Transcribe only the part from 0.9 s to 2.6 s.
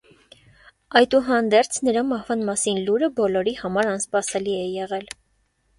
Այդուհանդերձ, նրա մահվան